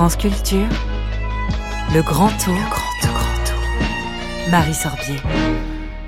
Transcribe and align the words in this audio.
France 0.00 0.16
Culture, 0.16 0.66
le 1.94 2.00
grand 2.00 2.28
tour. 2.42 2.54
Le 2.54 2.70
grand 2.70 3.02
tour. 3.02 3.12
Grand 3.12 3.44
tour. 3.44 4.50
Marie 4.50 4.72
Sorbier. 4.72 5.16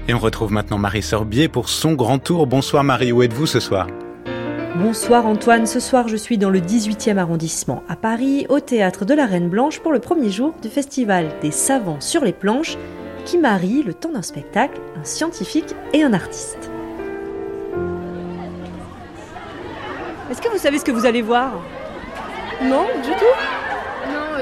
Et 0.08 0.14
on 0.14 0.18
retrouve 0.18 0.50
maintenant 0.50 0.78
Marie 0.78 1.02
Sorbier 1.02 1.48
pour 1.48 1.68
son 1.68 1.92
grand 1.92 2.18
tour. 2.18 2.46
Bonsoir 2.46 2.84
Marie, 2.84 3.12
où 3.12 3.22
êtes-vous 3.22 3.44
ce 3.44 3.60
soir? 3.60 3.88
Bonsoir 4.76 5.26
Antoine, 5.26 5.66
ce 5.66 5.78
soir 5.78 6.08
je 6.08 6.16
suis 6.16 6.38
dans 6.38 6.48
le 6.48 6.60
18e 6.60 7.18
arrondissement 7.18 7.82
à 7.86 7.96
Paris, 7.96 8.46
au 8.48 8.60
théâtre 8.60 9.04
de 9.04 9.12
la 9.12 9.26
Reine 9.26 9.50
Blanche 9.50 9.80
pour 9.80 9.92
le 9.92 9.98
premier 10.00 10.30
jour 10.30 10.54
du 10.62 10.70
festival 10.70 11.28
des 11.42 11.50
savants 11.50 12.00
sur 12.00 12.24
les 12.24 12.32
planches 12.32 12.78
qui 13.26 13.36
marie 13.36 13.82
le 13.82 13.92
temps 13.92 14.12
d'un 14.12 14.22
spectacle, 14.22 14.80
un 14.98 15.04
scientifique 15.04 15.74
et 15.92 16.02
un 16.02 16.14
artiste. 16.14 16.70
Est-ce 20.30 20.40
que 20.40 20.48
vous 20.48 20.56
savez 20.56 20.78
ce 20.78 20.84
que 20.86 20.92
vous 20.92 21.04
allez 21.04 21.20
voir? 21.20 21.52
Non, 22.62 22.86
du 23.04 23.10
tout? 23.10 23.71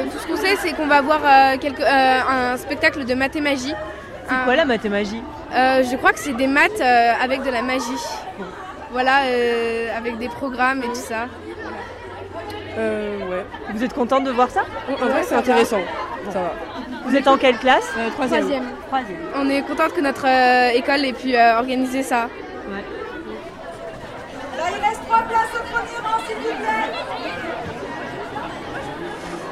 Euh, 0.00 0.04
tout 0.10 0.18
ce 0.18 0.26
qu'on 0.26 0.36
sait, 0.36 0.56
c'est 0.56 0.72
qu'on 0.72 0.86
va 0.86 1.00
voir 1.02 1.20
euh, 1.24 1.56
quelque- 1.58 1.82
euh, 1.82 2.20
un 2.52 2.56
spectacle 2.56 3.04
de 3.04 3.14
mathémagie. 3.14 3.74
C'est 4.28 4.44
quoi 4.44 4.56
la 4.56 4.64
mathémagie 4.64 5.22
Euh, 5.54 5.82
Je 5.82 5.96
crois 5.96 6.12
que 6.12 6.20
c'est 6.20 6.32
des 6.34 6.46
maths 6.46 6.80
euh, 6.80 7.12
avec 7.22 7.42
de 7.42 7.50
la 7.50 7.62
magie. 7.62 8.04
Voilà, 8.92 9.22
euh, 9.24 9.88
avec 9.96 10.18
des 10.18 10.28
programmes 10.28 10.80
et 10.82 10.86
tout 10.88 10.94
ça. 10.94 11.26
Euh, 12.78 13.18
ouais. 13.30 13.44
Vous 13.74 13.82
êtes 13.84 13.92
contente 13.94 14.24
de 14.24 14.30
voir 14.30 14.50
ça 14.50 14.62
En 14.88 15.06
vrai, 15.06 15.22
c'est 15.24 15.34
intéressant. 15.34 15.80
Ça 16.32 16.40
va. 16.40 16.52
Vous 17.06 17.16
êtes 17.16 17.26
en 17.26 17.36
quelle 17.36 17.58
classe 17.58 17.90
Euh, 17.98 18.10
troisième. 18.10 18.40
Troisième. 18.42 18.64
Troisième. 18.86 19.18
On 19.36 19.48
est 19.48 19.62
contente 19.62 19.92
que 19.94 20.00
notre 20.00 20.26
euh, 20.26 20.70
école 20.70 21.04
ait 21.04 21.12
pu 21.12 21.34
euh, 21.34 21.58
organiser 21.58 22.02
ça. 22.04 22.28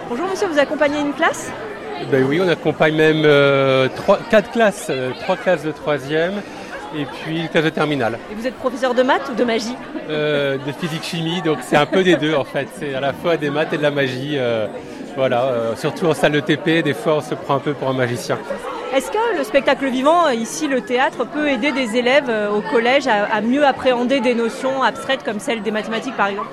Bonjour 0.09 0.27
monsieur, 0.28 0.47
vous 0.48 0.59
accompagnez 0.59 1.01
une 1.01 1.12
classe 1.12 1.51
Ben 2.11 2.25
oui, 2.25 2.41
on 2.42 2.48
accompagne 2.48 2.95
même 2.95 3.23
euh, 3.25 3.89
trois, 3.95 4.19
quatre 4.31 4.51
classes, 4.51 4.87
euh, 4.91 5.11
trois 5.20 5.37
classes 5.37 5.62
de 5.64 5.70
troisième 5.73 6.41
et 6.97 7.05
puis 7.05 7.41
une 7.41 7.48
classe 7.48 7.64
de 7.64 7.70
terminale, 7.70 8.19
Et 8.33 8.34
vous 8.34 8.47
êtes 8.47 8.55
professeur 8.55 8.95
de 8.95 9.03
maths 9.03 9.29
ou 9.31 9.34
de 9.34 9.45
magie 9.45 9.77
euh, 10.09 10.56
de 10.56 10.73
physique-chimie, 10.73 11.42
donc 11.42 11.59
c'est 11.61 11.77
un 11.77 11.84
peu 11.84 12.03
des 12.03 12.17
deux 12.17 12.34
en 12.34 12.45
fait. 12.45 12.67
C'est 12.79 12.95
à 12.95 13.01
la 13.01 13.12
fois 13.12 13.36
des 13.36 13.51
maths 13.51 13.73
et 13.75 13.77
de 13.77 13.83
la 13.83 13.91
magie. 13.91 14.36
euh, 14.39 14.67
voilà, 15.17 15.45
euh, 15.47 15.77
surtout 15.77 16.06
en 16.06 16.14
salle 16.14 16.33
de 16.33 16.41
TP, 16.41 16.83
des 16.83 16.95
fois 16.95 17.17
on 17.17 17.20
se 17.20 17.34
prend 17.34 17.56
un 17.56 17.59
peu 17.59 17.75
pour 17.75 17.89
un 17.89 17.92
magicien. 17.92 18.39
Est-ce 18.95 19.11
que 19.11 19.36
le 19.36 19.45
spectacle 19.45 19.86
vivant, 19.89 20.29
ici 20.31 20.67
le 20.69 20.81
théâtre, 20.81 21.27
peut 21.27 21.48
aider 21.48 21.73
des 21.73 21.97
élèves 21.97 22.31
au 22.56 22.62
collège 22.70 23.06
à, 23.06 23.25
à 23.25 23.41
mieux 23.42 23.67
appréhender 23.67 24.20
des 24.20 24.34
notions 24.34 24.83
abstraites 24.83 25.25
comme 25.25 25.41
celle 25.41 25.61
des 25.61 25.70
mathématiques 25.70 26.17
par 26.17 26.29
exemple? 26.29 26.48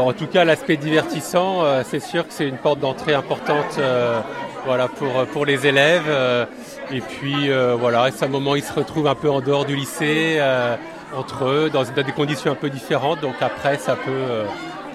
En 0.00 0.12
tout 0.12 0.26
cas, 0.26 0.44
l'aspect 0.44 0.76
divertissant, 0.76 1.62
euh, 1.62 1.82
c'est 1.84 2.00
sûr 2.00 2.26
que 2.26 2.32
c'est 2.32 2.48
une 2.48 2.56
porte 2.56 2.80
d'entrée 2.80 3.14
importante 3.14 3.76
euh, 3.78 4.20
voilà, 4.64 4.88
pour, 4.88 5.12
pour 5.32 5.44
les 5.46 5.66
élèves. 5.66 6.04
euh, 6.08 6.46
et 6.90 7.00
puis 7.00 7.50
euh, 7.50 7.76
voilà, 7.78 8.10
c'est 8.10 8.24
un 8.24 8.28
moment 8.28 8.56
ils 8.56 8.64
se 8.64 8.72
retrouvent 8.72 9.06
un 9.06 9.14
peu 9.14 9.30
en 9.30 9.40
dehors 9.40 9.64
du 9.64 9.76
lycée, 9.76 10.38
euh, 10.38 10.76
entre 11.16 11.44
eux, 11.44 11.70
dans, 11.70 11.84
dans 11.84 12.02
des 12.02 12.12
conditions 12.12 12.50
un 12.52 12.56
peu 12.56 12.70
différentes. 12.70 13.20
Donc 13.20 13.36
après, 13.40 13.76
ça 13.76 13.94
peut 13.94 14.10
euh, 14.10 14.44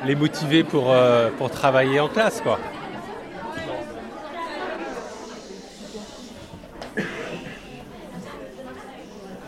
les 0.06 0.16
motiver 0.16 0.64
pour, 0.64 0.92
euh, 0.92 1.30
pour 1.38 1.50
travailler 1.50 2.00
en 2.00 2.10
classe. 2.10 2.42
Quoi. 2.42 2.60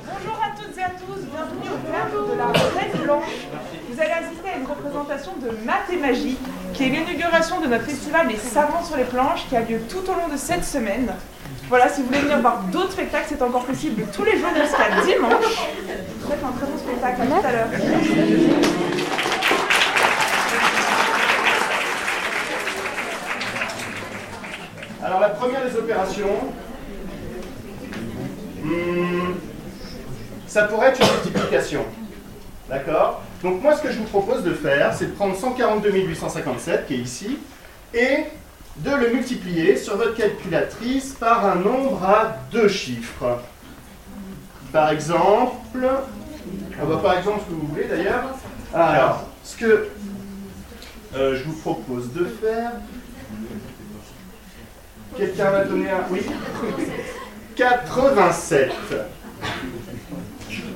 Bonjour 0.06 0.40
à 0.42 0.50
toutes 0.56 0.78
et 0.78 0.84
à 0.84 0.90
tous, 0.92 1.26
bienvenue 1.26 1.70
au 1.70 1.80
théâtre 1.90 2.28
de 2.32 2.38
la 2.38 2.46
Reine 2.80 3.04
Blanche. 3.04 3.48
Vous 3.90 4.02
allez 4.02 4.12
assister 4.12 4.50
à 4.50 4.58
une 4.58 4.66
de 5.36 5.50
Maths 5.66 5.90
et 5.92 5.98
Magie, 5.98 6.38
qui 6.74 6.86
est 6.86 6.90
l'inauguration 6.90 7.60
de 7.60 7.68
notre 7.68 7.84
festival 7.84 8.28
Les 8.28 8.38
Savants 8.38 8.84
sur 8.84 8.98
les 8.98 9.04
planches, 9.04 9.48
qui 9.50 9.56
a 9.56 9.62
lieu 9.62 9.80
tout 9.90 10.10
au 10.10 10.14
long 10.14 10.28
de 10.32 10.38
cette 10.38 10.64
semaine. 10.64 11.14
Voilà, 11.70 11.90
si 11.90 12.02
vous 12.02 12.08
voulez 12.08 12.20
venir 12.20 12.40
voir 12.40 12.64
d'autres 12.72 12.94
spectacles, 12.94 13.26
c'est 13.30 13.42
encore 13.42 13.66
possible 13.66 14.06
tous 14.14 14.24
les 14.24 14.38
jours 14.38 14.50
jusqu'à 14.56 14.90
dimanche. 15.06 15.68
Souhaite 16.26 16.44
un 16.44 16.52
très 16.52 16.66
bon 16.66 16.78
spectacle, 16.78 17.22
à 17.22 17.26
tout 17.26 17.48
à 17.48 17.52
l'heure. 17.52 17.68
Alors 25.04 25.20
la 25.20 25.30
première 25.30 25.64
des 25.64 25.76
opérations, 25.78 26.38
hmm, 28.64 29.34
ça 30.48 30.64
pourrait 30.64 30.88
être 30.88 31.02
une 31.02 31.12
multiplication. 31.12 31.86
D'accord? 32.70 33.22
Donc 33.44 33.62
moi 33.62 33.76
ce 33.76 33.82
que 33.82 33.92
je 33.92 33.98
vous 34.00 34.06
propose 34.06 34.44
de 34.44 34.54
faire, 34.54 34.94
c'est 34.94 35.08
de 35.08 35.12
prendre 35.12 35.36
142 35.36 35.92
857 35.92 36.88
qui 36.88 36.96
est 36.96 36.98
ici, 36.98 37.38
et 37.94 38.26
de 38.78 38.92
le 38.92 39.14
multiplier 39.14 39.78
sur 39.78 39.98
votre 39.98 40.16
calculatrice 40.16 41.14
par 41.14 41.46
un 41.46 41.56
nombre 41.56 42.04
à 42.04 42.38
deux 42.52 42.68
chiffres. 42.68 43.40
Par 44.72 44.92
exemple, 44.92 45.88
on 46.82 46.86
va 46.86 46.98
par 46.98 47.18
exemple 47.18 47.42
ce 47.46 47.54
que 47.54 47.60
vous 47.60 47.68
voulez 47.68 47.86
d'ailleurs. 47.86 48.36
Alors, 48.74 49.24
ce 49.44 49.58
que 49.58 49.88
euh, 51.16 51.36
je 51.36 51.44
vous 51.44 51.54
propose 51.54 52.12
de 52.14 52.26
faire, 52.26 52.72
Quelqu'un 55.18 55.50
va 55.50 55.64
donner 55.64 55.90
un. 55.90 56.06
Oui? 56.12 56.22
87. 57.56 58.72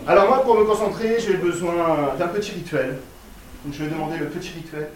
Alors, 0.07 0.27
moi, 0.27 0.41
pour 0.43 0.57
me 0.57 0.65
concentrer, 0.65 1.19
j'ai 1.19 1.35
besoin 1.35 2.15
d'un 2.17 2.27
petit 2.27 2.51
rituel. 2.51 2.97
Donc, 3.63 3.73
je 3.73 3.83
vais 3.83 3.89
demander 3.89 4.17
le 4.17 4.25
petit 4.27 4.51
rituel. 4.55 4.89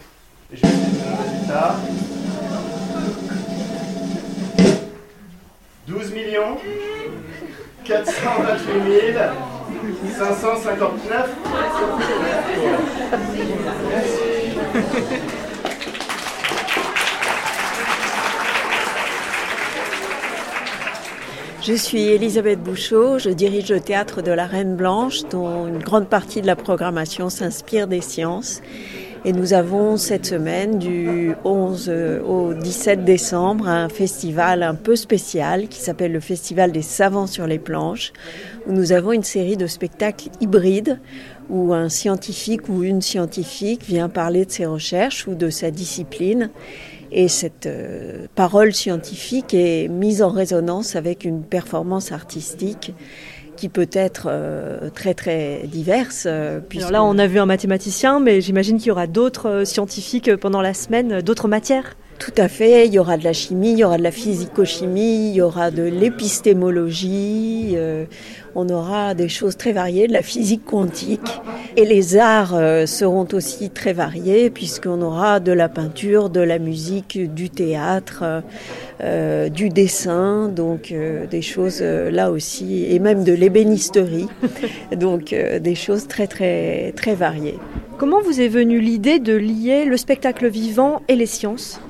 Et 0.51 0.57
je 0.57 0.61
vais 0.61 0.67
de 0.67 0.73
donner 0.73 0.97
le 1.09 1.15
résultat. 1.23 1.75
12 5.87 6.11
millions 6.13 6.57
428 7.83 9.17
559. 10.17 11.29
Je 21.67 21.73
suis 21.73 22.03
Elisabeth 22.09 22.61
Bouchot, 22.61 23.17
je 23.17 23.31
dirige 23.31 23.71
le 23.71 23.79
théâtre 23.79 24.21
de 24.21 24.29
la 24.29 24.45
Reine 24.45 24.75
Blanche 24.75 25.23
dont 25.31 25.65
une 25.65 25.79
grande 25.79 26.07
partie 26.07 26.39
de 26.39 26.45
la 26.45 26.55
programmation 26.55 27.31
s'inspire 27.31 27.87
des 27.87 28.01
sciences. 28.01 28.61
Et 29.27 29.33
nous 29.33 29.53
avons 29.53 29.97
cette 29.97 30.27
semaine 30.27 30.77
du 30.77 31.33
11 31.43 31.91
au 32.23 32.53
17 32.53 33.03
décembre 33.03 33.67
un 33.67 33.89
festival 33.89 34.61
un 34.61 34.75
peu 34.75 34.95
spécial 34.95 35.67
qui 35.67 35.79
s'appelle 35.79 36.11
le 36.11 36.19
Festival 36.19 36.71
des 36.71 36.83
savants 36.83 37.25
sur 37.25 37.47
les 37.47 37.57
planches 37.57 38.13
où 38.67 38.71
nous 38.71 38.91
avons 38.91 39.11
une 39.11 39.23
série 39.23 39.57
de 39.57 39.65
spectacles 39.65 40.29
hybrides 40.41 40.99
où 41.49 41.73
un 41.73 41.89
scientifique 41.89 42.69
ou 42.69 42.83
une 42.83 43.01
scientifique 43.01 43.83
vient 43.83 44.09
parler 44.09 44.45
de 44.45 44.51
ses 44.51 44.67
recherches 44.67 45.27
ou 45.27 45.33
de 45.33 45.49
sa 45.49 45.71
discipline 45.71 46.51
et 47.11 47.27
cette 47.27 47.65
euh, 47.65 48.27
parole 48.35 48.73
scientifique 48.73 49.53
est 49.53 49.87
mise 49.87 50.21
en 50.21 50.29
résonance 50.29 50.95
avec 50.95 51.23
une 51.23 51.43
performance 51.43 52.11
artistique 52.11 52.93
qui 53.55 53.69
peut 53.69 53.89
être 53.93 54.27
euh, 54.27 54.89
très 54.89 55.13
très 55.13 55.61
diverse. 55.65 56.25
euh, 56.25 56.59
là, 56.91 57.03
on 57.03 57.17
a 57.17 57.27
vu 57.27 57.39
un 57.39 57.45
mathématicien, 57.45 58.19
mais 58.19 58.41
j'imagine 58.41 58.77
qu'il 58.77 58.87
y 58.87 58.91
aura 58.91 59.07
d'autres 59.07 59.63
scientifiques 59.65 60.35
pendant 60.35 60.61
la 60.61 60.73
semaine, 60.73 61.21
d'autres 61.21 61.47
matières. 61.47 61.95
Tout 62.17 62.33
à 62.37 62.47
fait, 62.47 62.87
il 62.87 62.93
y 62.93 62.99
aura 62.99 63.17
de 63.17 63.25
la 63.25 63.33
chimie, 63.33 63.73
il 63.73 63.79
y 63.79 63.83
aura 63.83 63.97
de 63.97 64.03
la 64.03 64.11
physico-chimie, 64.11 65.31
il 65.31 65.35
y 65.35 65.41
aura 65.41 65.69
de 65.69 65.83
l'épistémologie, 65.83 67.73
euh, 67.75 68.05
on 68.55 68.69
aura 68.69 69.13
des 69.13 69.27
choses 69.27 69.57
très 69.57 69.73
variées, 69.73 70.07
de 70.07 70.13
la 70.13 70.21
physique 70.21 70.63
quantique. 70.63 71.41
Et 71.75 71.83
les 71.83 72.15
arts 72.15 72.55
euh, 72.55 72.85
seront 72.85 73.27
aussi 73.33 73.69
très 73.69 73.91
variés 73.91 74.49
puisqu'on 74.49 75.01
aura 75.01 75.41
de 75.41 75.51
la 75.51 75.67
peinture, 75.67 76.29
de 76.29 76.39
la 76.39 76.57
musique, 76.57 77.19
du 77.33 77.49
théâtre, 77.49 78.23
euh, 79.01 79.49
du 79.49 79.67
dessin, 79.67 80.47
donc 80.47 80.93
des 81.29 81.41
choses 81.41 81.81
là 81.81 82.31
aussi, 82.31 82.85
et 82.89 82.99
même 82.99 83.25
de 83.25 83.33
l'ébénisterie, 83.33 84.27
donc 84.95 85.35
des 85.35 85.75
choses 85.75 86.07
très 86.07 86.27
très 86.27 86.93
très 86.95 87.13
variées. 87.13 87.59
Comment 87.97 88.21
vous 88.21 88.39
est 88.39 88.47
venue 88.47 88.79
l'idée 88.79 89.19
de 89.19 89.33
lier 89.33 89.83
le 89.83 89.97
spectacle 89.97 90.47
vivant 90.47 91.01
et 91.09 91.15
les 91.15 91.25
sciences? 91.25 91.81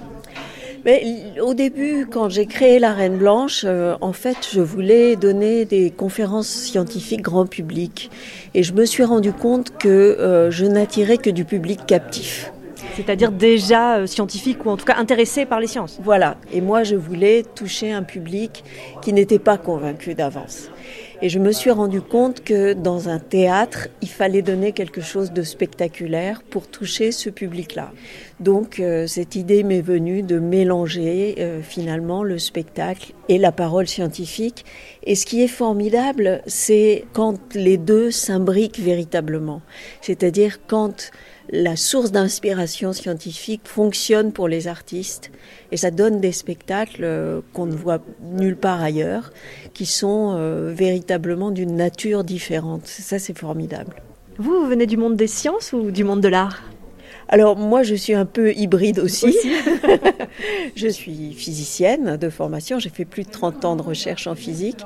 Mais 0.85 1.33
au 1.41 1.55
début, 1.55 2.05
quand 2.05 2.29
j'ai 2.29 2.45
créé 2.45 2.77
la 2.77 2.93
Reine 2.93 3.17
Blanche, 3.17 3.63
euh, 3.65 3.95
en 4.01 4.13
fait, 4.13 4.37
je 4.53 4.61
voulais 4.61 5.15
donner 5.15 5.65
des 5.65 5.89
conférences 5.89 6.47
scientifiques 6.47 7.23
grand 7.23 7.47
public. 7.47 8.11
Et 8.53 8.61
je 8.61 8.71
me 8.71 8.85
suis 8.85 9.03
rendu 9.03 9.33
compte 9.33 9.75
que 9.79 9.89
euh, 9.89 10.51
je 10.51 10.65
n'attirais 10.65 11.17
que 11.17 11.31
du 11.31 11.43
public 11.43 11.87
captif. 11.87 12.51
C'est-à-dire 12.95 13.31
déjà 13.31 13.97
euh, 13.97 14.05
scientifique 14.05 14.63
ou 14.63 14.69
en 14.69 14.77
tout 14.77 14.85
cas 14.85 14.97
intéressé 14.97 15.47
par 15.47 15.59
les 15.59 15.65
sciences. 15.67 15.99
Voilà. 16.03 16.37
Et 16.53 16.61
moi, 16.61 16.83
je 16.83 16.95
voulais 16.95 17.43
toucher 17.55 17.91
un 17.91 18.03
public 18.03 18.63
qui 19.01 19.11
n'était 19.11 19.39
pas 19.39 19.57
convaincu 19.57 20.13
d'avance. 20.13 20.69
Et 21.25 21.29
je 21.29 21.39
me 21.39 21.51
suis 21.51 21.71
rendu 21.71 22.01
compte 22.01 22.43
que 22.43 22.73
dans 22.73 23.09
un 23.09 23.17
théâtre, 23.17 23.87
il 24.03 24.09
fallait 24.09 24.43
donner 24.43 24.73
quelque 24.73 25.01
chose 25.01 25.31
de 25.31 25.41
spectaculaire 25.41 26.43
pour 26.43 26.67
toucher 26.67 27.11
ce 27.11 27.31
public-là. 27.31 27.91
Donc 28.39 28.79
euh, 28.79 29.07
cette 29.07 29.35
idée 29.35 29.63
m'est 29.63 29.81
venue 29.81 30.21
de 30.21 30.39
mélanger 30.39 31.35
euh, 31.39 31.61
finalement 31.61 32.21
le 32.21 32.37
spectacle 32.37 33.13
et 33.29 33.37
la 33.37 33.51
parole 33.51 33.87
scientifique. 33.87 34.65
Et 35.03 35.15
ce 35.15 35.25
qui 35.25 35.41
est 35.41 35.47
formidable, 35.47 36.41
c'est 36.45 37.05
quand 37.13 37.39
les 37.55 37.77
deux 37.77 38.11
s'imbriquent 38.11 38.79
véritablement. 38.79 39.61
C'est-à-dire 40.01 40.59
quand 40.67 41.11
la 41.51 41.75
source 41.75 42.11
d'inspiration 42.11 42.91
scientifique 42.91 43.61
fonctionne 43.65 44.33
pour 44.33 44.47
les 44.47 44.67
artistes 44.67 45.31
et 45.71 45.77
ça 45.77 45.91
donne 45.91 46.19
des 46.19 46.31
spectacles 46.31 47.03
euh, 47.03 47.41
qu'on 47.53 47.67
ne 47.67 47.75
voit 47.75 47.99
nulle 48.21 48.57
part 48.57 48.81
ailleurs, 48.81 49.31
qui 49.73 49.85
sont 49.85 50.35
véritablement 50.71 51.14
d'une 51.51 51.75
nature 51.75 52.23
différente. 52.23 52.85
Ça, 52.85 53.19
c'est 53.19 53.37
formidable. 53.37 53.95
Vous, 54.37 54.61
vous 54.61 54.67
venez 54.67 54.85
du 54.85 54.97
monde 54.97 55.15
des 55.15 55.27
sciences 55.27 55.73
ou 55.73 55.91
du 55.91 56.03
monde 56.03 56.21
de 56.21 56.27
l'art? 56.27 56.63
Alors 57.27 57.57
moi, 57.57 57.83
je 57.83 57.95
suis 57.95 58.13
un 58.13 58.25
peu 58.25 58.53
hybride 58.53 58.99
aussi. 58.99 59.35
je 60.75 60.87
suis 60.87 61.33
physicienne 61.33 62.17
de 62.17 62.29
formation, 62.29 62.77
j'ai 62.79 62.89
fait 62.89 63.05
plus 63.05 63.23
de 63.23 63.31
30 63.31 63.65
ans 63.65 63.75
de 63.75 63.81
recherche 63.81 64.27
en 64.27 64.35
physique, 64.35 64.85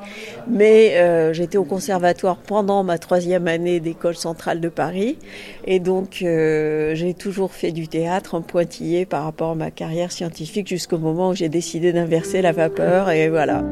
mais 0.50 0.94
euh, 0.96 1.34
j'étais 1.34 1.58
au 1.58 1.66
conservatoire 1.66 2.38
pendant 2.38 2.84
ma 2.84 2.98
troisième 2.98 3.48
année 3.48 3.80
d'école 3.80 4.16
centrale 4.16 4.62
de 4.62 4.70
Paris, 4.70 5.18
et 5.66 5.80
donc 5.80 6.22
euh, 6.22 6.96
j'ai 6.96 7.14
toujours 7.14 7.52
fait 7.52 7.72
du 7.72 7.88
théâtre 7.88 8.36
en 8.36 8.42
pointillé 8.42 9.06
par 9.06 9.26
rapport 9.26 9.52
à 9.52 9.56
ma 9.56 9.72
carrière 9.72 10.12
scientifique 10.12 10.68
jusqu'au 10.68 10.98
moment 10.98 11.30
où 11.30 11.36
j'ai 11.36 11.50
décidé 11.50 11.92
d'inverser 11.92 12.42
la 12.42 12.54
vapeur, 12.54 13.10
et 13.10 13.30
voilà. 13.30 13.64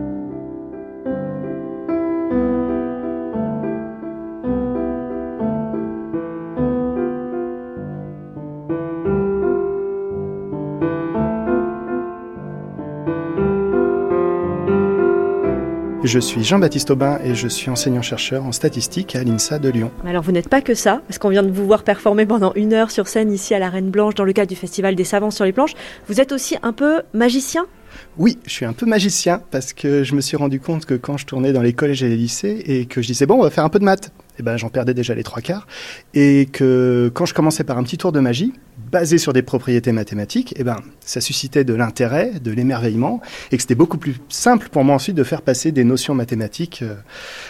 Je 16.07 16.19
suis 16.19 16.41
Jean-Baptiste 16.41 16.89
Aubin 16.91 17.19
et 17.21 17.35
je 17.35 17.49
suis 17.49 17.69
enseignant-chercheur 17.69 18.45
en 18.45 18.53
statistique 18.53 19.17
à 19.17 19.25
l'INSA 19.25 19.59
de 19.59 19.67
Lyon. 19.67 19.91
Alors 20.05 20.23
vous 20.23 20.31
n'êtes 20.31 20.47
pas 20.47 20.61
que 20.61 20.73
ça, 20.73 21.01
parce 21.05 21.19
qu'on 21.19 21.27
vient 21.27 21.43
de 21.43 21.51
vous 21.51 21.67
voir 21.67 21.83
performer 21.83 22.25
pendant 22.25 22.53
une 22.53 22.71
heure 22.71 22.91
sur 22.91 23.09
scène 23.09 23.29
ici 23.29 23.53
à 23.53 23.59
la 23.59 23.69
Reine 23.69 23.89
Blanche 23.89 24.15
dans 24.15 24.23
le 24.23 24.31
cadre 24.31 24.47
du 24.47 24.55
Festival 24.55 24.95
des 24.95 25.03
Savants 25.03 25.31
sur 25.31 25.43
les 25.43 25.51
planches. 25.51 25.73
Vous 26.07 26.21
êtes 26.21 26.31
aussi 26.31 26.55
un 26.63 26.71
peu 26.71 27.01
magicien? 27.13 27.65
Oui, 28.17 28.39
je 28.45 28.51
suis 28.51 28.63
un 28.63 28.71
peu 28.71 28.85
magicien 28.85 29.41
parce 29.51 29.73
que 29.73 30.05
je 30.05 30.15
me 30.15 30.21
suis 30.21 30.37
rendu 30.37 30.61
compte 30.61 30.85
que 30.85 30.93
quand 30.93 31.17
je 31.17 31.25
tournais 31.25 31.51
dans 31.51 31.61
les 31.61 31.73
collèges 31.73 32.03
et 32.03 32.07
les 32.07 32.15
lycées 32.15 32.63
et 32.65 32.85
que 32.85 33.01
je 33.01 33.07
disais 33.07 33.25
bon, 33.25 33.39
on 33.39 33.43
va 33.43 33.49
faire 33.49 33.65
un 33.65 33.69
peu 33.69 33.79
de 33.79 33.83
maths, 33.83 34.07
et 34.07 34.39
eh 34.39 34.43
ben 34.43 34.55
j'en 34.55 34.69
perdais 34.69 34.93
déjà 34.93 35.13
les 35.13 35.23
trois 35.23 35.41
quarts 35.41 35.67
et 36.13 36.47
que 36.49 37.11
quand 37.13 37.25
je 37.25 37.33
commençais 37.33 37.65
par 37.65 37.77
un 37.77 37.83
petit 37.83 37.97
tour 37.97 38.13
de 38.13 38.21
magie, 38.21 38.53
basé 38.91 39.17
sur 39.17 39.33
des 39.33 39.41
propriétés 39.41 39.91
mathématiques, 39.91 40.53
eh 40.57 40.63
ben, 40.63 40.77
ça 41.01 41.21
suscitait 41.21 41.63
de 41.63 41.73
l'intérêt, 41.73 42.31
de 42.41 42.51
l'émerveillement, 42.51 43.21
et 43.51 43.57
que 43.57 43.61
c'était 43.61 43.75
beaucoup 43.75 43.97
plus 43.97 44.15
simple 44.29 44.69
pour 44.69 44.83
moi 44.83 44.95
ensuite 44.95 45.15
de 45.15 45.23
faire 45.23 45.41
passer 45.41 45.71
des 45.71 45.83
notions 45.83 46.15
mathématiques 46.15 46.81
euh, 46.81 46.95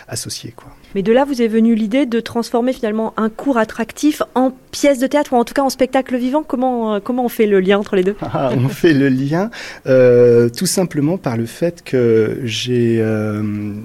associées. 0.08 0.54
Quoi. 0.56 0.70
Mais 0.96 1.04
de 1.04 1.12
là, 1.12 1.26
vous 1.26 1.42
est 1.42 1.48
venue 1.48 1.76
l'idée 1.76 2.06
de 2.06 2.20
transformer 2.20 2.74
finalement 2.74 3.14
un 3.18 3.30
cours 3.30 3.58
attractif 3.58 4.22
en 4.36 4.52
pièce 4.72 5.00
de 5.00 5.08
théâtre, 5.08 5.34
ou 5.34 5.36
en 5.36 5.44
tout 5.44 5.54
cas 5.54 5.62
en 5.62 5.70
spectacle 5.70 6.16
vivant. 6.18 6.44
Comment, 6.44 6.96
euh, 6.96 7.00
comment 7.00 7.26
on 7.26 7.30
fait 7.30 7.48
le 7.48 7.60
lien 7.60 7.78
entre 7.78 7.96
les 7.96 8.04
deux? 8.04 8.16
Ah, 8.22 8.52
On 8.58 8.70
fait 8.70 8.94
le 8.94 9.10
lien 9.10 9.50
euh, 9.86 10.50
tout 10.50 10.66
simplement 10.66 11.18
par 11.18 11.38
le 11.38 11.46
fait 11.46 11.84
que 11.84 12.40
j'ai 12.44 13.04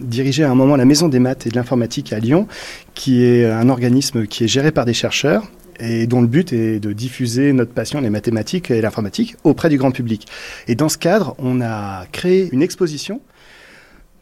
dirigé 0.02 0.44
à 0.44 0.50
un 0.50 0.54
moment 0.54 0.76
la 0.76 0.84
Maison 0.84 1.08
des 1.08 1.18
maths 1.18 1.46
et 1.46 1.50
de 1.50 1.56
l'informatique 1.56 2.12
à 2.12 2.18
Lyon, 2.18 2.46
qui 2.94 3.24
est 3.24 3.44
un 3.44 3.68
organisme 3.68 4.26
qui 4.26 4.44
est 4.44 4.48
géré 4.48 4.72
par 4.72 4.84
des 4.84 4.94
chercheurs 4.94 5.44
et 5.82 6.06
dont 6.06 6.20
le 6.20 6.28
but 6.28 6.52
est 6.52 6.78
de 6.78 6.92
diffuser 6.92 7.52
notre 7.52 7.72
passion, 7.72 8.00
les 8.00 8.08
mathématiques 8.08 8.70
et 8.70 8.80
l'informatique, 8.80 9.36
auprès 9.42 9.68
du 9.68 9.78
grand 9.78 9.90
public. 9.90 10.28
Et 10.68 10.76
dans 10.76 10.88
ce 10.88 10.96
cadre, 10.96 11.34
on 11.38 11.60
a 11.60 12.06
créé 12.12 12.48
une 12.52 12.62
exposition 12.62 13.20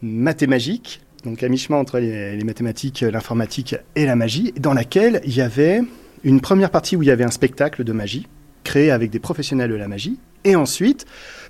mathémagique, 0.02 1.02
donc 1.24 1.42
à 1.42 1.48
mi-chemin 1.48 1.78
entre 1.78 1.98
les, 1.98 2.42
mathématiques, 2.44 3.02
l'informatique 3.02 3.76
et 3.94 4.06
la 4.06 4.16
magie, 4.16 4.52
dans 4.58 4.72
laquelle 4.72 5.20
il 5.24 5.36
y 5.36 5.42
avait 5.42 5.82
une 6.24 6.40
première 6.40 6.70
partie 6.70 6.96
où 6.96 7.02
il 7.02 7.08
y 7.08 7.10
avait 7.10 7.24
un 7.24 7.30
spectacle 7.30 7.84
de 7.84 7.92
magie, 7.92 8.26
créé 8.64 8.90
avec 8.90 9.10
des 9.10 9.18
professionnels 9.18 9.70
de 9.70 9.76
la 9.76 9.88
magie, 9.88 10.18
et 10.44 10.56
ensuite 10.56 11.04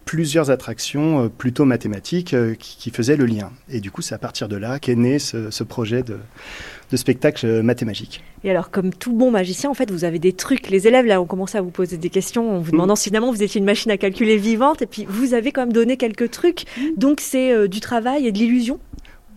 plusieurs 0.04 0.50
attractions 0.50 1.24
euh, 1.24 1.28
plutôt 1.28 1.64
mathématiques 1.64 2.34
euh, 2.34 2.54
qui, 2.58 2.90
faisaient 2.90 3.16
le 3.16 3.26
lien. 3.26 3.50
Et 3.70 3.80
du 3.80 3.90
coup, 3.90 4.02
c'est 4.02 4.14
à 4.14 4.18
partir 4.18 4.48
de 4.48 4.56
là 4.56 4.78
qu'est 4.78 4.96
né 4.96 5.18
ce, 5.18 5.62
projet 5.62 6.02
de, 6.02 6.18
de 6.90 6.96
spectacle 6.96 7.46
euh, 7.46 7.62
mathémagique. 7.62 8.24
Et 8.42 8.50
alors, 8.50 8.70
comme 8.70 8.92
tout 8.92 9.12
bon 9.12 9.30
magicien, 9.30 9.70
en 9.70 9.74
fait, 9.74 9.90
vous 9.90 10.04
avez 10.04 10.18
des 10.18 10.32
trucs. 10.32 10.68
Les 10.70 10.88
élèves, 10.88 11.06
là, 11.06 11.20
ont 11.20 11.26
commencé 11.26 11.58
à 11.58 11.62
vous 11.62 11.70
poser 11.70 11.96
des 11.96 12.10
questions 12.10 12.56
en 12.56 12.60
vous 12.60 12.72
demandant 12.72 12.96
si 12.96 13.04
finalement 13.04 13.30
vous 13.30 13.42
étiez 13.42 13.58
une 13.58 13.64
machine 13.64 13.90
à 13.90 13.96
calculer 13.96 14.36
vivante. 14.36 14.82
Et 14.82 14.86
puis, 14.86 15.06
vous 15.08 15.34
avez 15.34 15.52
quand 15.52 15.62
même 15.62 15.72
donné 15.72 15.96
quelques 15.96 16.30
trucs. 16.30 16.64
Donc, 16.96 17.20
c'est 17.20 17.68
du 17.68 17.80
travail 17.80 18.26
et 18.26 18.32
de 18.32 18.38
l'illusion. 18.38 18.80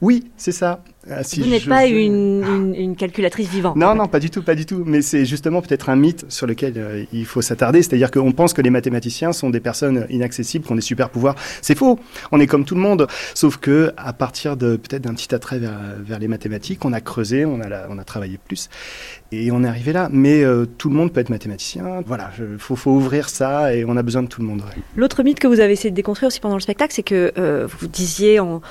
Oui, 0.01 0.25
c'est 0.37 0.51
ça. 0.51 0.83
Ah, 1.09 1.21
vous 1.37 1.45
n'êtes 1.45 1.67
pas 1.67 1.85
une, 1.85 2.95
calculatrice 2.97 3.49
vivante. 3.49 3.75
Non, 3.75 3.93
non, 3.95 4.07
pas 4.07 4.19
du 4.19 4.29
tout, 4.29 4.41
pas 4.41 4.55
du 4.55 4.65
tout. 4.65 4.83
Mais 4.85 5.01
c'est 5.01 5.25
justement 5.25 5.61
peut-être 5.61 5.89
un 5.89 5.95
mythe 5.95 6.25
sur 6.29 6.47
lequel 6.47 6.73
euh, 6.77 7.03
il 7.11 7.25
faut 7.25 7.41
s'attarder. 7.41 7.81
C'est-à-dire 7.81 8.09
qu'on 8.09 8.31
pense 8.31 8.53
que 8.53 8.61
les 8.61 8.69
mathématiciens 8.69 9.33
sont 9.33 9.49
des 9.49 9.59
personnes 9.59 10.05
inaccessibles, 10.09 10.65
qui 10.65 10.71
ont 10.71 10.75
des 10.75 10.81
super 10.81 11.09
pouvoirs. 11.09 11.35
C'est 11.61 11.77
faux. 11.77 11.99
On 12.31 12.39
est 12.39 12.47
comme 12.47 12.63
tout 12.63 12.75
le 12.75 12.81
monde. 12.81 13.07
Sauf 13.33 13.57
que 13.57 13.91
à 13.97 14.13
partir 14.13 14.55
de 14.55 14.77
peut-être 14.77 15.01
d'un 15.01 15.13
petit 15.13 15.33
attrait 15.35 15.59
vers, 15.59 16.19
les 16.19 16.27
mathématiques, 16.27 16.85
on 16.85 16.93
a 16.93 17.01
creusé, 17.01 17.43
on 17.45 17.59
a, 17.59 17.87
on 17.89 17.97
a 17.97 18.03
travaillé 18.03 18.37
plus, 18.37 18.69
et 19.31 19.51
on 19.51 19.63
est 19.63 19.67
arrivé 19.67 19.91
là. 19.91 20.09
Mais 20.11 20.43
euh, 20.43 20.65
tout 20.65 20.89
le 20.89 20.95
monde 20.95 21.11
peut 21.11 21.19
être 21.19 21.29
mathématicien. 21.29 22.01
Voilà, 22.05 22.31
il 22.39 22.57
faut, 22.57 22.91
ouvrir 22.91 23.29
ça, 23.29 23.75
et 23.75 23.83
on 23.85 23.97
a 23.97 24.03
besoin 24.03 24.23
de 24.23 24.27
tout 24.27 24.41
le 24.41 24.47
monde. 24.47 24.63
L'autre 24.95 25.23
mythe 25.23 25.39
que 25.39 25.47
vous 25.47 25.59
avez 25.59 25.73
essayé 25.73 25.89
de 25.89 25.95
déconstruire 25.95 26.27
aussi 26.27 26.39
pendant 26.39 26.55
le 26.55 26.61
spectacle, 26.61 26.93
c'est 26.93 27.03
que 27.03 27.33
euh, 27.37 27.67
vous 27.79 27.87
disiez 27.87 28.39
en 28.39 28.61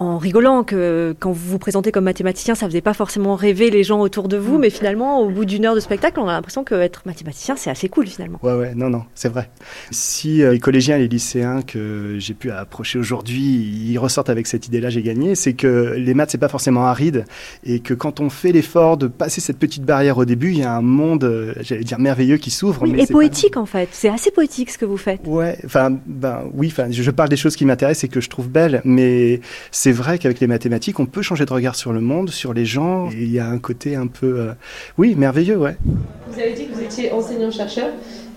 en 0.00 0.16
rigolant 0.16 0.64
que 0.64 1.14
quand 1.20 1.30
vous 1.30 1.50
vous 1.50 1.58
présentez 1.58 1.92
comme 1.92 2.04
mathématicien, 2.04 2.54
ça 2.54 2.66
faisait 2.66 2.80
pas 2.80 2.94
forcément 2.94 3.34
rêver 3.34 3.68
les 3.68 3.84
gens 3.84 4.00
autour 4.00 4.28
de 4.28 4.38
vous, 4.38 4.56
mm. 4.56 4.60
mais 4.60 4.70
finalement, 4.70 5.20
au 5.20 5.28
bout 5.28 5.44
d'une 5.44 5.66
heure 5.66 5.74
de 5.74 5.80
spectacle, 5.80 6.18
on 6.20 6.26
a 6.26 6.32
l'impression 6.32 6.64
qu'être 6.64 7.02
mathématicien, 7.04 7.54
c'est 7.54 7.68
assez 7.68 7.90
cool 7.90 8.06
finalement. 8.06 8.38
Ouais, 8.42 8.54
ouais, 8.54 8.74
non, 8.74 8.88
non, 8.88 9.02
c'est 9.14 9.28
vrai. 9.28 9.50
Si 9.90 10.42
euh, 10.42 10.52
les 10.52 10.58
collégiens 10.58 10.96
et 10.96 11.00
les 11.00 11.08
lycéens 11.08 11.60
que 11.60 12.16
j'ai 12.18 12.32
pu 12.32 12.50
approcher 12.50 12.98
aujourd'hui, 12.98 13.44
ils 13.44 13.98
ressortent 13.98 14.30
avec 14.30 14.46
cette 14.46 14.66
idée-là, 14.66 14.88
j'ai 14.88 15.02
gagné, 15.02 15.34
c'est 15.34 15.52
que 15.52 15.92
les 15.94 16.14
maths, 16.14 16.30
c'est 16.30 16.38
pas 16.38 16.48
forcément 16.48 16.86
aride, 16.86 17.26
et 17.62 17.80
que 17.80 17.92
quand 17.92 18.20
on 18.20 18.30
fait 18.30 18.52
l'effort 18.52 18.96
de 18.96 19.06
passer 19.06 19.42
cette 19.42 19.58
petite 19.58 19.84
barrière 19.84 20.16
au 20.16 20.24
début, 20.24 20.52
il 20.52 20.60
y 20.60 20.62
a 20.62 20.72
un 20.72 20.80
monde, 20.80 21.24
euh, 21.24 21.52
j'allais 21.60 21.84
dire 21.84 21.98
merveilleux, 21.98 22.38
qui 22.38 22.50
s'ouvre. 22.50 22.84
Oui, 22.84 22.98
et 22.98 23.06
poétique 23.06 23.58
en 23.58 23.66
fait. 23.66 23.90
C'est 23.92 24.08
assez 24.08 24.30
poétique 24.30 24.70
ce 24.70 24.78
que 24.78 24.86
vous 24.86 24.96
faites. 24.96 25.20
Ouais, 25.26 25.58
enfin, 25.66 25.94
ben 26.06 26.44
oui, 26.54 26.68
enfin, 26.72 26.90
je 26.90 27.10
parle 27.10 27.28
des 27.28 27.36
choses 27.36 27.54
qui 27.54 27.66
m'intéressent 27.66 28.04
et 28.04 28.08
que 28.08 28.22
je 28.22 28.30
trouve 28.30 28.48
belles, 28.48 28.80
mais 28.86 29.42
c'est 29.70 29.89
c'est 29.90 29.96
vrai 29.96 30.18
qu'avec 30.18 30.38
les 30.38 30.46
mathématiques, 30.46 31.00
on 31.00 31.06
peut 31.06 31.20
changer 31.20 31.44
de 31.44 31.52
regard 31.52 31.74
sur 31.74 31.92
le 31.92 32.00
monde, 32.00 32.30
sur 32.30 32.54
les 32.54 32.64
gens. 32.64 33.10
Et 33.10 33.22
il 33.22 33.32
y 33.32 33.40
a 33.40 33.48
un 33.48 33.58
côté 33.58 33.96
un 33.96 34.06
peu, 34.06 34.38
euh, 34.38 34.52
oui, 34.98 35.16
merveilleux, 35.16 35.56
ouais. 35.56 35.76
Vous 36.28 36.38
avez 36.38 36.52
dit 36.52 36.66
que 36.68 36.74
vous 36.74 36.82
étiez 36.82 37.10
enseignant-chercheur. 37.10 37.88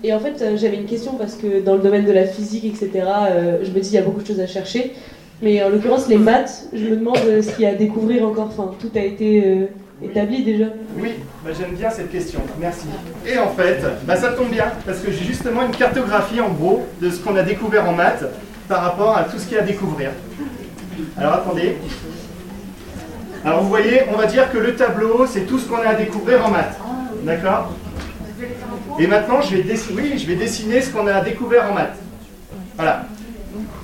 Et 0.02 0.12
en 0.12 0.18
fait, 0.18 0.42
euh, 0.42 0.56
j'avais 0.56 0.78
une 0.78 0.86
question 0.86 1.12
parce 1.12 1.36
que 1.36 1.62
dans 1.64 1.76
le 1.76 1.80
domaine 1.80 2.06
de 2.06 2.10
la 2.10 2.26
physique, 2.26 2.64
etc., 2.64 2.90
euh, 3.06 3.58
je 3.62 3.70
me 3.70 3.74
dis 3.74 3.82
qu'il 3.82 3.92
y 3.92 3.98
a 3.98 4.02
beaucoup 4.02 4.20
de 4.20 4.26
choses 4.26 4.40
à 4.40 4.48
chercher. 4.48 4.94
Mais 5.42 5.62
en 5.62 5.68
l'occurrence, 5.68 6.08
les 6.08 6.18
maths, 6.18 6.66
je 6.72 6.86
me 6.86 6.96
demande 6.96 7.18
ce 7.18 7.48
qu'il 7.52 7.62
y 7.62 7.66
a 7.66 7.70
à 7.70 7.74
découvrir 7.76 8.26
encore. 8.26 8.46
Enfin, 8.46 8.72
tout 8.80 8.90
a 8.96 9.00
été 9.00 9.68
établi 10.02 10.42
déjà. 10.42 10.66
Oui, 10.98 11.10
bah, 11.44 11.50
j'aime 11.56 11.76
bien 11.76 11.90
cette 11.90 12.10
question. 12.10 12.40
Merci. 12.60 12.86
Et 13.24 13.38
en 13.38 13.50
fait, 13.50 13.80
bah, 14.08 14.16
ça 14.16 14.32
tombe 14.32 14.50
bien 14.50 14.72
parce 14.84 14.98
que 14.98 15.12
j'ai 15.12 15.24
justement 15.24 15.64
une 15.64 15.76
cartographie 15.76 16.40
en 16.40 16.50
gros 16.50 16.84
de 17.00 17.10
ce 17.10 17.20
qu'on 17.20 17.36
a 17.36 17.44
découvert 17.44 17.88
en 17.88 17.92
maths 17.92 18.24
par 18.66 18.82
rapport 18.82 19.16
à 19.16 19.22
tout 19.22 19.38
ce 19.38 19.46
qu'il 19.46 19.56
y 19.56 19.60
a 19.60 19.62
à 19.62 19.66
découvrir. 19.66 20.10
Alors 21.16 21.34
attendez. 21.34 21.76
Alors 23.44 23.62
vous 23.62 23.68
voyez, 23.68 24.02
on 24.12 24.16
va 24.16 24.26
dire 24.26 24.50
que 24.50 24.58
le 24.58 24.74
tableau, 24.74 25.26
c'est 25.26 25.42
tout 25.42 25.58
ce 25.58 25.68
qu'on 25.68 25.76
a 25.76 25.88
à 25.88 25.94
découvrir 25.94 26.44
en 26.46 26.50
maths. 26.50 26.78
D'accord 27.22 27.72
Et 28.98 29.06
maintenant, 29.06 29.40
je 29.42 29.56
vais, 29.56 29.62
dessiner, 29.62 30.18
je 30.18 30.26
vais 30.26 30.36
dessiner 30.36 30.80
ce 30.80 30.90
qu'on 30.90 31.06
a 31.06 31.14
à 31.14 31.20
découvrir 31.20 31.64
en 31.70 31.74
maths. 31.74 31.98
Voilà. 32.76 33.06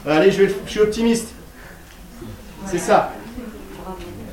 Allez, 0.07 0.31
je, 0.31 0.45
je 0.65 0.71
suis 0.71 0.81
optimiste. 0.81 1.29
C'est 2.67 2.79
ça. 2.79 3.13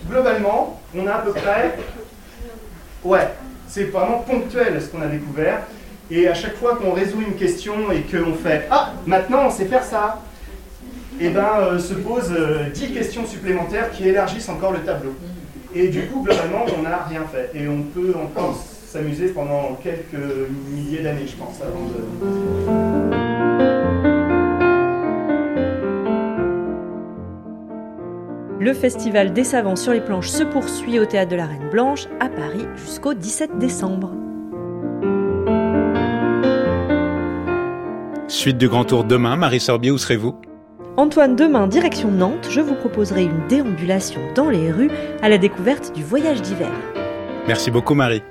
Globalement, 0.10 0.80
on 0.96 1.06
a 1.08 1.14
à 1.14 1.20
peu 1.20 1.32
près... 1.32 1.78
Ouais, 3.04 3.28
c'est 3.68 3.86
vraiment 3.86 4.20
ponctuel 4.20 4.82
ce 4.82 4.88
qu'on 4.88 5.02
a 5.02 5.08
découvert. 5.08 5.62
Et 6.10 6.28
à 6.28 6.34
chaque 6.34 6.56
fois 6.56 6.76
qu'on 6.78 6.92
résout 6.92 7.22
une 7.22 7.36
question 7.36 7.92
et 7.92 8.02
qu'on 8.02 8.34
fait 8.34 8.68
«Ah, 8.72 8.94
maintenant 9.06 9.46
on 9.48 9.52
sait 9.52 9.66
faire 9.66 9.84
ça!» 9.84 10.22
Eh 11.20 11.30
ben, 11.30 11.48
euh, 11.60 11.80
se 11.80 11.94
posent 11.94 12.32
10 12.32 12.36
euh, 12.36 12.94
questions 12.94 13.26
supplémentaires 13.26 13.92
qui 13.92 14.08
élargissent 14.08 14.50
encore 14.50 14.72
le 14.72 14.80
tableau. 14.80 15.16
Et 15.74 15.90
du 15.90 16.06
coup, 16.08 16.24
globalement, 16.24 16.66
on 16.78 16.84
n'a 16.84 17.04
rien 17.04 17.24
fait. 17.32 17.52
Et 17.54 17.68
on 17.68 17.82
peut 17.82 18.14
encore 18.16 18.56
s'amuser 18.86 19.30
pendant 19.30 19.78
quelques 19.84 20.50
milliers 20.72 21.04
d'années, 21.04 21.28
je 21.28 21.36
pense, 21.36 21.60
avant 21.62 21.88
Le 28.60 28.74
festival 28.74 29.34
des 29.34 29.44
savants 29.44 29.76
sur 29.76 29.94
les 29.94 30.02
planches 30.02 30.30
se 30.30 30.44
poursuit 30.44 31.00
au 31.00 31.06
théâtre 31.06 31.32
de 31.32 31.36
la 31.36 31.46
Reine 31.46 31.70
Blanche 31.72 32.08
à 32.20 32.28
Paris 32.28 32.66
jusqu'au 32.76 33.14
17 33.14 33.58
décembre. 33.60 34.12
Suite 38.28 38.58
du 38.58 38.68
Grand 38.68 38.84
Tour 38.84 39.04
demain, 39.04 39.36
Marie 39.36 39.60
Sorbier, 39.60 39.92
où 39.92 39.98
serez-vous? 39.98 40.36
Antoine, 41.00 41.36
demain, 41.36 41.68
direction 41.68 42.10
Nantes, 42.10 42.48
je 42.50 42.60
vous 42.60 42.74
proposerai 42.74 43.26
une 43.26 43.48
déambulation 43.48 44.20
dans 44.34 44.50
les 44.50 44.72
rues 44.72 44.90
à 45.22 45.30
la 45.30 45.38
découverte 45.38 45.94
du 45.94 46.04
voyage 46.04 46.42
d'hiver. 46.42 46.72
Merci 47.48 47.70
beaucoup 47.70 47.94
Marie. 47.94 48.24